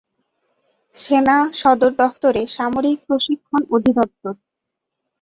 [0.95, 4.33] সেনা সদর দফতরে সামরিক প্রশিক্ষণ অধিদপ্তর।